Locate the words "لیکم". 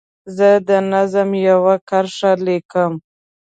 2.45-2.91